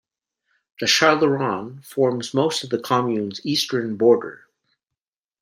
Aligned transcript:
The 0.79 0.87
Chalaronne 0.87 1.85
forms 1.85 2.33
most 2.33 2.63
of 2.63 2.71
the 2.71 2.79
commune's 2.79 3.39
eastern 3.45 3.97
border. 3.97 4.47